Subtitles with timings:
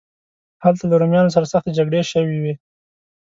[0.63, 2.53] هلته له رومیانو سره سختې جګړې شوې وې.